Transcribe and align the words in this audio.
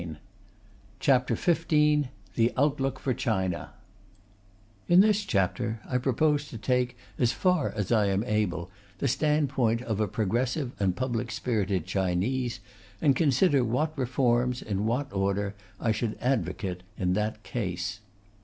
]CHAPTER 0.99 1.35
XV 1.35 2.05
THE 2.33 2.51
OUTLOOK 2.57 2.97
FOR 2.97 3.13
CHINA 3.13 3.73
In 4.87 5.01
this 5.01 5.23
chapter 5.23 5.79
I 5.87 5.99
propose 5.99 6.47
to 6.47 6.57
take, 6.57 6.97
as 7.19 7.31
far 7.31 7.69
as 7.75 7.91
I 7.91 8.07
am 8.07 8.23
able, 8.23 8.71
the 8.97 9.07
standpoint 9.07 9.83
of 9.83 9.99
a 9.99 10.07
progressive 10.07 10.71
and 10.79 10.95
public 10.95 11.29
spirited 11.29 11.85
Chinese, 11.85 12.61
and 12.99 13.15
consider 13.15 13.63
what 13.63 13.95
reforms, 13.95 14.63
in 14.63 14.87
what 14.87 15.13
order, 15.13 15.53
I 15.79 15.91
should 15.91 16.17
advocate 16.19 16.81
in 16.97 17.13
that 17.13 17.43
case. 17.43 17.99